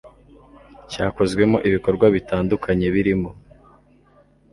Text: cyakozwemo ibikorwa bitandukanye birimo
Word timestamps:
cyakozwemo 0.91 1.57
ibikorwa 1.67 2.05
bitandukanye 2.15 2.87
birimo 2.95 3.29